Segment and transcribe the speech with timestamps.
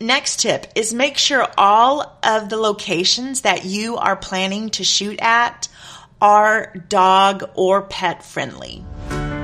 [0.00, 5.18] Next tip is make sure all of the locations that you are planning to shoot
[5.20, 5.66] at
[6.20, 8.84] are dog or pet friendly.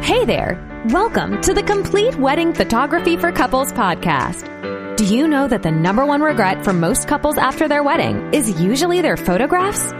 [0.03, 0.85] Hey there!
[0.90, 4.96] Welcome to the Complete Wedding Photography for Couples podcast.
[4.96, 8.61] Do you know that the number one regret for most couples after their wedding is
[8.61, 9.91] usually their photographs?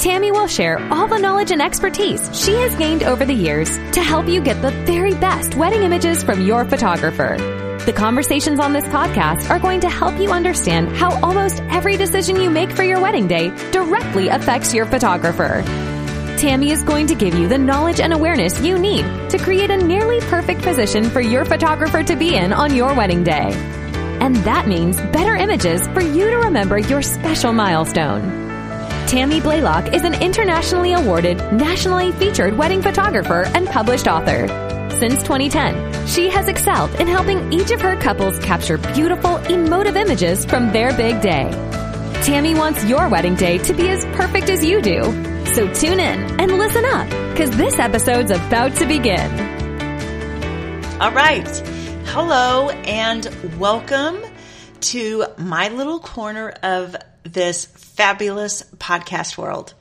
[0.00, 4.00] Tammy will share all the knowledge and expertise she has gained over the years to
[4.00, 7.64] help you get the very best wedding images from your photographer.
[7.86, 12.34] The conversations on this podcast are going to help you understand how almost every decision
[12.34, 15.62] you make for your wedding day directly affects your photographer.
[16.36, 19.76] Tammy is going to give you the knowledge and awareness you need to create a
[19.76, 23.52] nearly perfect position for your photographer to be in on your wedding day.
[24.20, 28.22] And that means better images for you to remember your special milestone.
[29.06, 34.65] Tammy Blaylock is an internationally awarded, nationally featured wedding photographer and published author.
[34.98, 40.46] Since 2010, she has excelled in helping each of her couples capture beautiful, emotive images
[40.46, 41.50] from their big day.
[42.22, 45.02] Tammy wants your wedding day to be as perfect as you do.
[45.52, 49.30] So tune in and listen up, because this episode's about to begin.
[50.98, 51.46] All right.
[52.06, 54.18] Hello and welcome
[54.80, 59.74] to my little corner of this fabulous podcast world.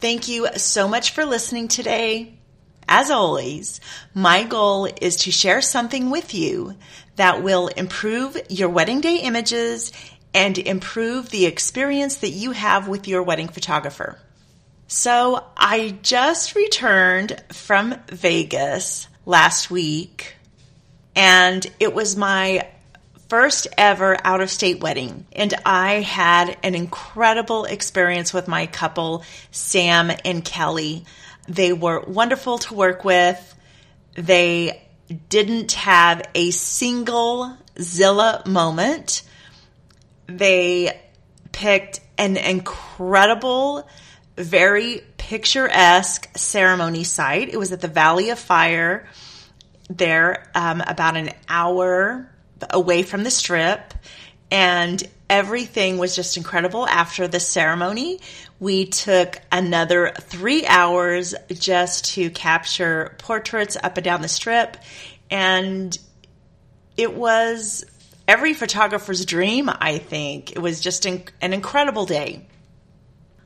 [0.00, 2.33] Thank you so much for listening today.
[2.88, 3.80] As always,
[4.14, 6.74] my goal is to share something with you
[7.16, 9.92] that will improve your wedding day images
[10.32, 14.18] and improve the experience that you have with your wedding photographer.
[14.88, 20.36] So I just returned from Vegas last week
[21.16, 22.68] and it was my
[23.28, 25.26] first ever out of state wedding.
[25.32, 31.04] And I had an incredible experience with my couple, Sam and Kelly.
[31.46, 33.54] They were wonderful to work with.
[34.14, 34.82] They
[35.28, 39.22] didn't have a single Zilla moment.
[40.26, 41.00] They
[41.52, 43.86] picked an incredible,
[44.36, 47.48] very picturesque ceremony site.
[47.48, 49.06] It was at the Valley of Fire
[49.88, 52.30] there, um, about an hour
[52.70, 53.92] away from the strip.
[54.50, 56.86] And everything was just incredible.
[56.86, 58.20] After the ceremony,
[58.60, 64.76] we took another three hours just to capture portraits up and down the strip.
[65.30, 65.96] And
[66.96, 67.84] it was
[68.26, 70.52] every photographer's dream, I think.
[70.52, 72.46] It was just an incredible day.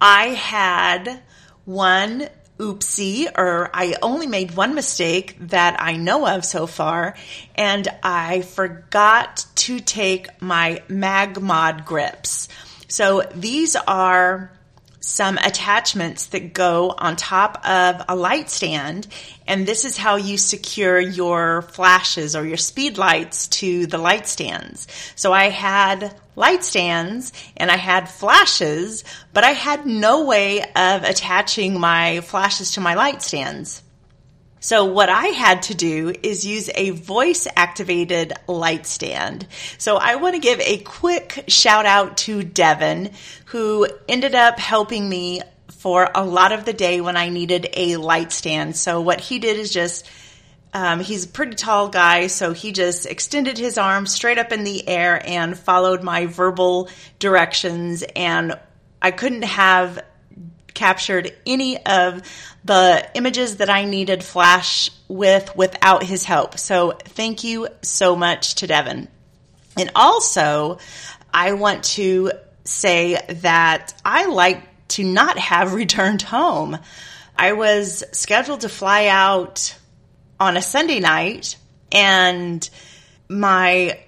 [0.01, 1.23] I had
[1.65, 7.17] one oopsie, or I only made one mistake that I know of so far,
[7.55, 12.49] and I forgot to take my MagMod grips.
[12.89, 14.53] So these are
[15.09, 19.07] some attachments that go on top of a light stand.
[19.47, 24.27] And this is how you secure your flashes or your speed lights to the light
[24.27, 24.87] stands.
[25.17, 29.03] So I had light stands and I had flashes,
[29.33, 33.83] but I had no way of attaching my flashes to my light stands.
[34.61, 39.47] So what I had to do is use a voice activated light stand.
[39.79, 43.13] So I want to give a quick shout out to Devin
[43.47, 47.97] who ended up helping me for a lot of the day when I needed a
[47.97, 48.77] light stand.
[48.77, 50.09] So what he did is just
[50.75, 54.65] um, he's a pretty tall guy, so he just extended his arm straight up in
[54.65, 58.05] the air and followed my verbal directions.
[58.15, 58.59] And
[59.01, 60.01] I couldn't have
[60.79, 62.23] captured any of
[62.65, 66.59] the images that I needed Flash with without his help.
[66.59, 69.09] So thank you so much to Devin.
[69.77, 70.79] And also,
[71.35, 72.31] I want to
[72.65, 76.79] say that I like to not have returned home.
[77.37, 79.77] I was scheduled to fly out
[80.39, 81.57] on a Sunday night
[81.91, 82.69] and
[83.29, 83.99] my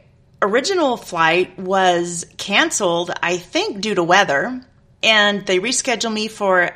[0.42, 4.64] original flight was canceled, I think due to weather
[5.02, 6.70] and they rescheduled me for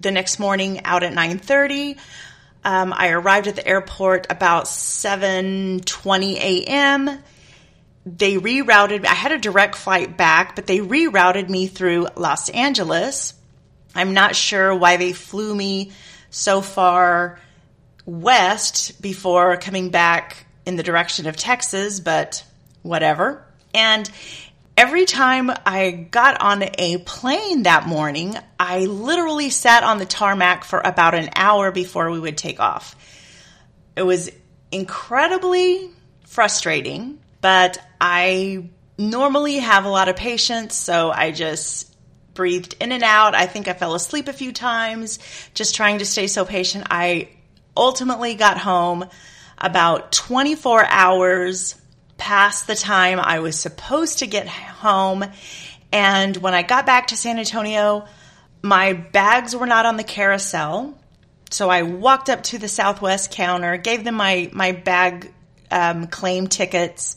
[0.00, 1.98] the next morning out at 9.30
[2.64, 7.22] um, i arrived at the airport about 7.20 a.m
[8.04, 13.34] they rerouted i had a direct flight back but they rerouted me through los angeles.
[13.94, 15.92] I'm not sure why they flew me
[16.30, 17.38] so far
[18.04, 22.44] west before coming back in the direction of texas but
[22.82, 23.44] whatever.
[23.74, 24.10] And
[24.82, 30.64] Every time I got on a plane that morning, I literally sat on the tarmac
[30.64, 32.96] for about an hour before we would take off.
[33.94, 34.28] It was
[34.72, 35.88] incredibly
[36.26, 41.94] frustrating, but I normally have a lot of patience, so I just
[42.34, 43.36] breathed in and out.
[43.36, 45.20] I think I fell asleep a few times,
[45.54, 46.88] just trying to stay so patient.
[46.90, 47.28] I
[47.76, 49.08] ultimately got home
[49.58, 51.76] about 24 hours
[52.22, 55.24] past the time I was supposed to get home.
[55.90, 58.06] And when I got back to San Antonio,
[58.62, 60.96] my bags were not on the carousel.
[61.50, 65.34] So I walked up to the Southwest counter, gave them my, my bag
[65.72, 67.16] um, claim tickets,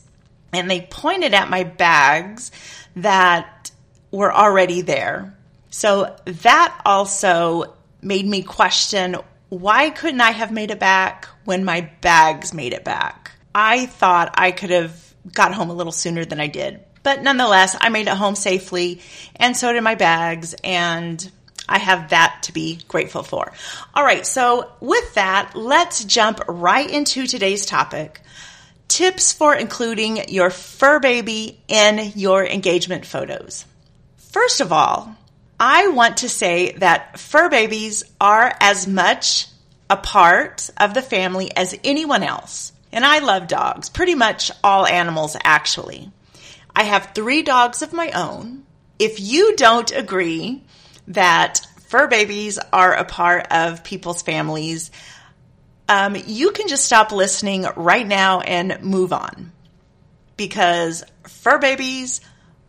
[0.51, 2.49] and they pointed at my bags
[2.95, 3.69] that
[4.09, 5.37] were already there.
[5.69, 9.17] So that also made me question
[9.49, 13.24] why couldn't I have made it back when my bags made it back?
[13.55, 16.81] I thought I could have got home a little sooner than I did.
[17.03, 18.99] But nonetheless, I made it home safely,
[19.37, 21.31] and so did my bags, and
[21.69, 23.53] I have that to be grateful for.
[23.93, 28.21] All right, so with that, let's jump right into today's topic
[28.87, 33.65] tips for including your fur baby in your engagement photos.
[34.17, 35.15] First of all,
[35.59, 39.47] I want to say that fur babies are as much
[39.89, 42.73] a part of the family as anyone else.
[42.95, 46.09] And I love dogs, pretty much all animals, actually.
[46.73, 48.63] I have three dogs of my own.
[48.97, 50.63] If you don't agree
[51.09, 51.59] that
[51.89, 54.91] fur babies are a part of people's families,
[55.89, 59.51] um, you can just stop listening right now and move on
[60.37, 62.21] because fur babies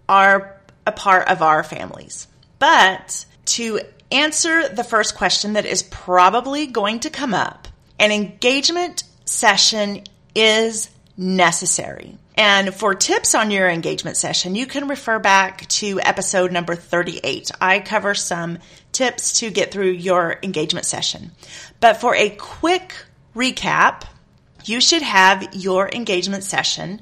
[0.08, 2.26] are a part of our families.
[2.58, 3.78] But to
[4.10, 7.68] answer the first question that is probably going to come up,
[8.00, 10.02] an engagement session
[10.36, 12.16] is necessary.
[12.36, 17.50] And for tips on your engagement session, you can refer back to episode number 38.
[17.60, 18.58] I cover some
[18.92, 21.32] tips to get through your engagement session.
[21.80, 22.94] But for a quick
[23.34, 24.02] recap,
[24.64, 27.00] you should have your engagement session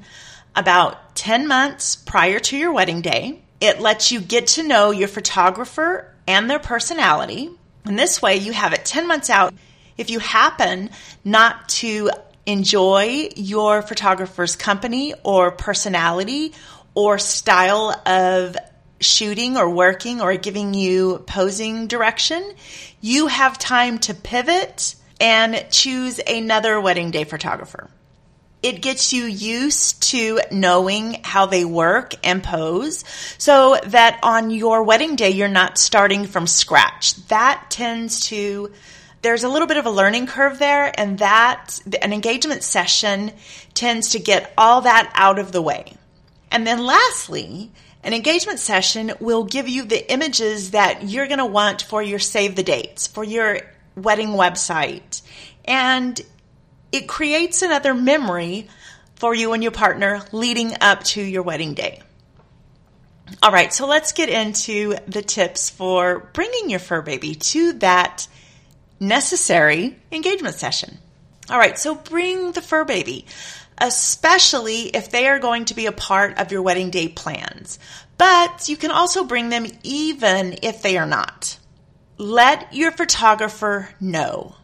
[0.55, 3.41] about 10 months prior to your wedding day.
[3.59, 7.49] It lets you get to know your photographer and their personality.
[7.83, 9.53] And this way, you have it 10 months out.
[9.97, 10.91] If you happen
[11.25, 12.09] not to
[12.45, 16.53] enjoy your photographer's company or personality
[16.93, 18.55] or style of
[18.99, 22.53] shooting or working or giving you posing direction,
[23.01, 27.89] you have time to pivot and choose another wedding day photographer.
[28.63, 33.03] It gets you used to knowing how they work and pose
[33.37, 37.15] so that on your wedding day, you're not starting from scratch.
[37.27, 38.71] That tends to
[39.25, 43.31] there's a little bit of a learning curve there, and that an engagement session
[43.73, 45.95] tends to get all that out of the way.
[46.51, 47.71] And then lastly,
[48.03, 52.19] an engagement session will give you the images that you're going to want for your
[52.19, 53.61] save the dates, for your
[53.95, 55.23] wedding website.
[55.65, 56.21] And
[56.91, 58.67] it creates another memory
[59.15, 61.99] for you and your partner leading up to your wedding day.
[63.41, 68.27] All right, so let's get into the tips for bringing your fur baby to that
[68.99, 70.97] necessary engagement session.
[71.49, 73.25] All right, so bring the fur baby,
[73.77, 77.77] especially if they are going to be a part of your wedding day plans.
[78.17, 81.59] But you can also bring them even if they are not.
[82.17, 84.55] Let your photographer know.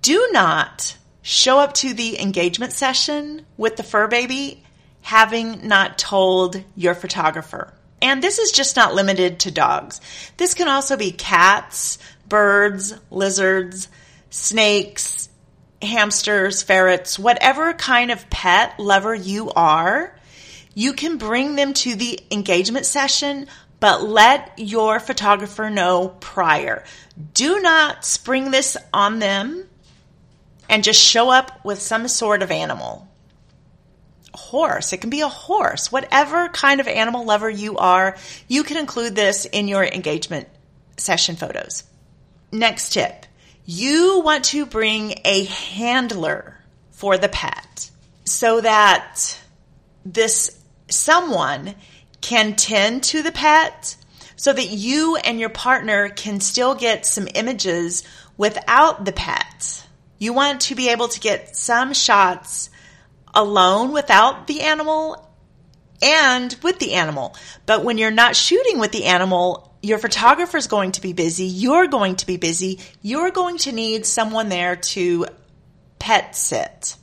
[0.00, 4.64] Do not show up to the engagement session with the fur baby
[5.02, 7.72] having not told your photographer.
[8.00, 10.00] And this is just not limited to dogs.
[10.36, 13.88] This can also be cats, birds, lizards,
[14.30, 15.28] snakes,
[15.80, 20.14] hamsters, ferrets, whatever kind of pet lover you are,
[20.74, 23.46] you can bring them to the engagement session,
[23.80, 26.84] but let your photographer know prior.
[27.34, 29.64] Do not spring this on them
[30.68, 33.08] and just show up with some sort of animal.
[34.34, 38.76] horse, it can be a horse, whatever kind of animal lover you are, you can
[38.76, 40.48] include this in your engagement
[40.96, 41.84] session photos.
[42.50, 43.26] Next tip
[43.70, 46.58] you want to bring a handler
[46.90, 47.90] for the pet
[48.24, 49.38] so that
[50.06, 51.74] this someone
[52.22, 53.94] can tend to the pet
[54.36, 58.04] so that you and your partner can still get some images
[58.38, 59.86] without the pet.
[60.18, 62.70] You want to be able to get some shots
[63.34, 65.30] alone without the animal
[66.00, 67.36] and with the animal.
[67.66, 71.44] But when you're not shooting with the animal, your photographer is going to be busy,
[71.44, 75.26] you're going to be busy, you're going to need someone there to
[75.98, 76.96] pet sit.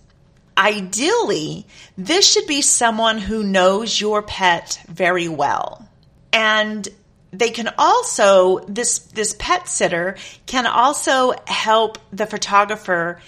[0.58, 1.66] Ideally,
[1.98, 5.88] this should be someone who knows your pet very well.
[6.32, 6.88] And
[7.32, 10.16] they can also this this pet sitter
[10.46, 13.22] can also help the photographer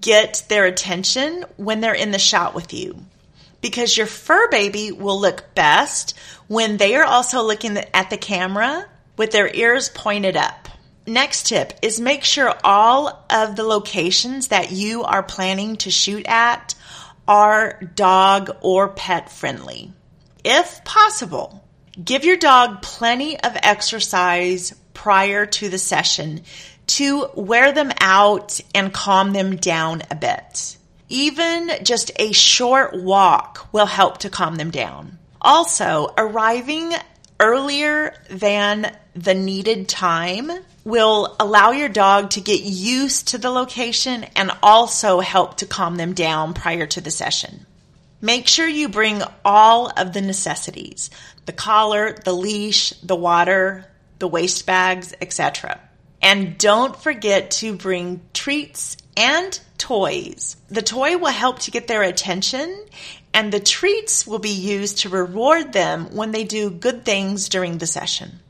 [0.00, 3.04] get their attention when they're in the shot with you
[3.60, 6.16] because your fur baby will look best
[6.48, 8.86] when they are also looking at the camera
[9.16, 10.68] with their ears pointed up.
[11.06, 16.26] Next tip is make sure all of the locations that you are planning to shoot
[16.26, 16.74] at
[17.26, 19.92] are dog or pet friendly.
[20.44, 21.64] If possible,
[22.02, 26.42] give your dog plenty of exercise prior to the session
[26.86, 30.76] to wear them out and calm them down a bit.
[31.10, 35.18] Even just a short walk will help to calm them down.
[35.40, 36.92] Also, arriving
[37.40, 40.50] earlier than the needed time
[40.84, 45.96] will allow your dog to get used to the location and also help to calm
[45.96, 47.66] them down prior to the session.
[48.20, 51.10] Make sure you bring all of the necessities
[51.46, 53.84] the collar, the leash, the water,
[54.20, 55.80] the waste bags, etc.
[56.22, 60.56] And don't forget to bring treats and toys.
[60.68, 62.84] The toy will help to get their attention,
[63.32, 67.78] and the treats will be used to reward them when they do good things during
[67.78, 68.40] the session.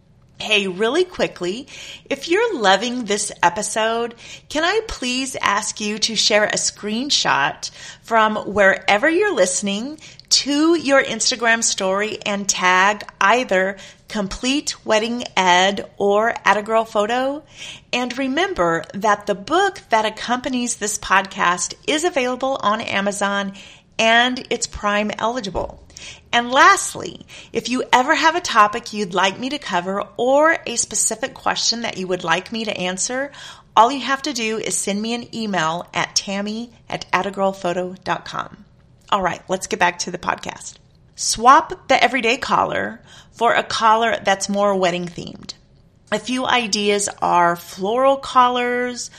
[0.40, 1.68] Hey, really quickly,
[2.06, 4.14] if you're loving this episode,
[4.48, 10.00] can I please ask you to share a screenshot from wherever you're listening
[10.30, 13.76] to your Instagram story and tag either
[14.10, 17.44] complete wedding ed or at a girl photo.
[17.92, 23.52] And remember that the book that accompanies this podcast is available on Amazon
[23.98, 25.86] and it's prime eligible.
[26.32, 30.74] And lastly, if you ever have a topic you'd like me to cover or a
[30.74, 33.30] specific question that you would like me to answer,
[33.76, 38.64] all you have to do is send me an email at tammy at attagirlphoto.com.
[39.10, 40.79] All right, let's get back to the podcast.
[41.20, 42.98] Swap the everyday collar
[43.30, 45.52] for a collar that's more wedding themed.
[46.10, 49.10] A few ideas are floral collars,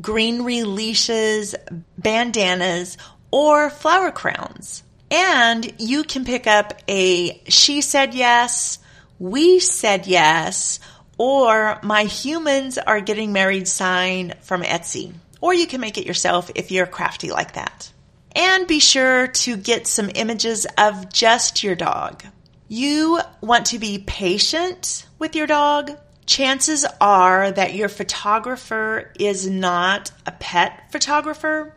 [0.00, 1.54] greenery leashes,
[1.98, 2.96] bandanas,
[3.30, 4.82] or flower crowns.
[5.10, 8.78] And you can pick up a she said yes,
[9.18, 10.80] we said yes,
[11.18, 15.12] or my humans are getting married sign from Etsy.
[15.42, 17.92] Or you can make it yourself if you're crafty like that.
[18.34, 22.24] And be sure to get some images of just your dog.
[22.68, 25.90] You want to be patient with your dog.
[26.24, 31.74] Chances are that your photographer is not a pet photographer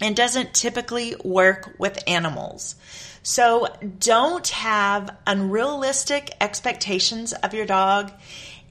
[0.00, 2.74] and doesn't typically work with animals.
[3.22, 3.68] So
[3.98, 8.10] don't have unrealistic expectations of your dog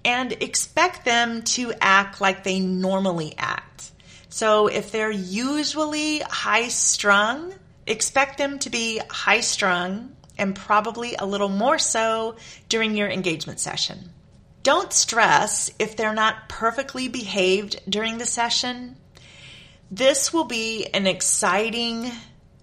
[0.03, 3.91] and expect them to act like they normally act.
[4.37, 7.53] So if they're usually high strung,
[7.85, 12.35] expect them to be high strung and probably a little more so
[12.69, 14.11] during your engagement session.
[14.63, 18.95] Don't stress if they're not perfectly behaved during the session
[19.89, 22.11] this will be an exciting,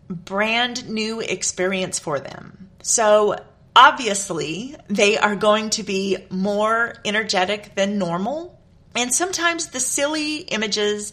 [0.08, 2.68] brand new experience for them.
[2.82, 3.36] So,
[3.74, 8.60] obviously, they are going to be more energetic than normal.
[8.94, 11.12] And sometimes the silly images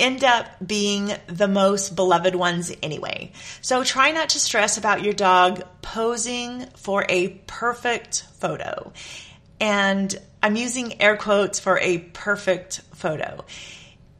[0.00, 3.32] end up being the most beloved ones anyway.
[3.60, 8.92] So try not to stress about your dog posing for a perfect photo.
[9.60, 13.44] And I'm using air quotes for a perfect photo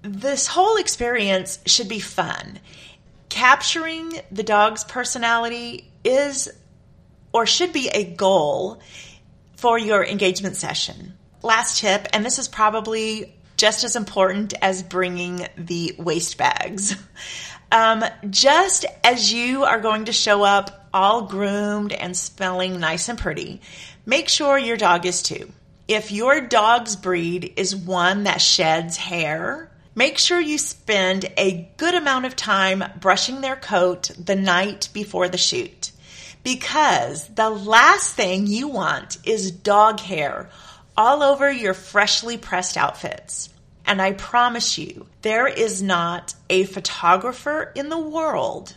[0.03, 2.59] this whole experience should be fun.
[3.29, 6.49] Capturing the dog's personality is
[7.33, 8.81] or should be a goal
[9.57, 11.15] for your engagement session.
[11.43, 16.97] Last tip, and this is probably just as important as bringing the waste bags.
[17.71, 23.19] Um, just as you are going to show up all groomed and smelling nice and
[23.19, 23.61] pretty,
[24.07, 25.53] make sure your dog is too.
[25.87, 31.97] If your dog's breed is one that sheds hair, Make sure you spend a good
[31.97, 35.91] amount of time brushing their coat the night before the shoot
[36.45, 40.51] because the last thing you want is dog hair
[40.99, 43.49] all over your freshly pressed outfits.
[43.87, 48.75] And I promise you, there is not a photographer in the world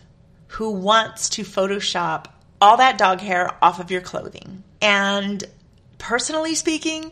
[0.47, 2.27] who wants to Photoshop
[2.61, 4.63] all that dog hair off of your clothing.
[4.81, 5.43] And
[5.97, 7.11] personally speaking,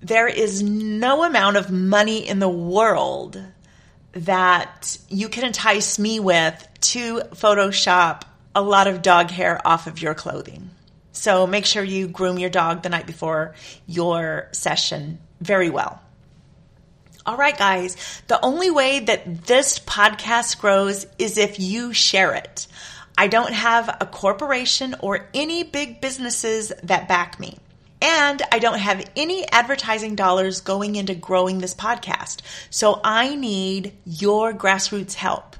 [0.00, 3.42] there is no amount of money in the world
[4.12, 8.22] that you can entice me with to Photoshop
[8.54, 10.71] a lot of dog hair off of your clothing.
[11.12, 13.54] So make sure you groom your dog the night before
[13.86, 16.00] your session very well.
[17.24, 22.66] All right, guys, the only way that this podcast grows is if you share it.
[23.16, 27.58] I don't have a corporation or any big businesses that back me.
[28.00, 32.40] And I don't have any advertising dollars going into growing this podcast.
[32.70, 35.54] So I need your grassroots help.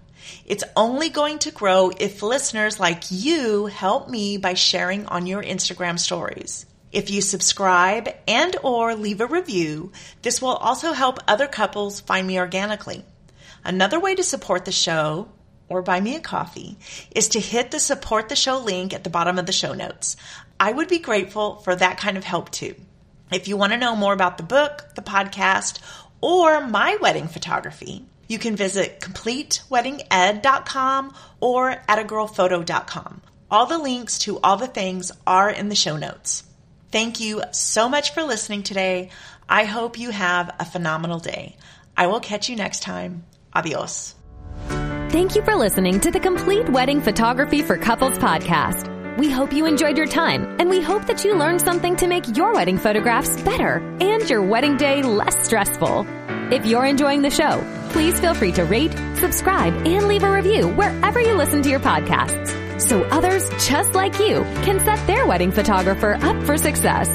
[0.45, 5.43] It's only going to grow if listeners like you help me by sharing on your
[5.43, 6.67] Instagram stories.
[6.93, 12.27] If you subscribe and or leave a review, this will also help other couples find
[12.27, 13.05] me organically.
[13.65, 15.29] Another way to support the show
[15.69, 16.77] or buy me a coffee
[17.15, 20.17] is to hit the support the show link at the bottom of the show notes.
[20.61, 22.75] I would be grateful for that kind of help too.
[23.33, 25.79] If you want to know more about the book, the podcast,
[26.21, 33.21] or my wedding photography, you can visit completeweddinged.com or attagirlphoto.com.
[33.51, 36.45] All the links to all the things are in the show notes.
[36.91, 39.11] Thank you so much for listening today.
[39.49, 41.57] I hope you have a phenomenal day.
[41.97, 43.25] I will catch you next time.
[43.55, 44.15] Adios.
[45.11, 48.89] Thank you for listening to the Complete Wedding Photography for Couples podcast.
[49.19, 52.35] We hope you enjoyed your time, and we hope that you learned something to make
[52.35, 56.07] your wedding photographs better and your wedding day less stressful.
[56.53, 60.69] If you're enjoying the show, please feel free to rate, subscribe, and leave a review
[60.69, 65.51] wherever you listen to your podcasts so others just like you can set their wedding
[65.51, 67.09] photographer up for success.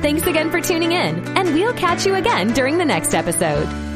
[0.00, 3.87] Thanks again for tuning in, and we'll catch you again during the next episode.